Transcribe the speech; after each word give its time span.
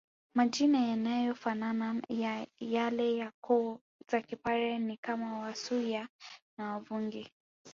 Majina 0.35 0.79
yanayofanana 0.87 2.01
ya 2.09 2.47
yale 2.59 3.17
ya 3.17 3.31
koo 3.41 3.79
za 4.11 4.21
kipare 4.21 4.79
ni 4.79 4.97
kama 4.97 5.39
Wasuya 5.39 6.07
na 6.57 6.73
Wavungi 6.73 7.31